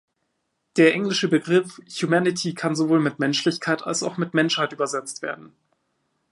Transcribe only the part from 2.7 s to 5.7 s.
sowohl mit "Menschlichkeit" als auch mit "Menschheit" übersetzt werden.